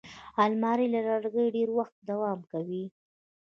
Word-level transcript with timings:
الماري 0.43 0.87
له 0.93 0.99
لرګي 1.07 1.45
ډېر 1.55 1.69
وخت 1.77 1.95
دوام 2.09 2.39
کوي 2.51 2.83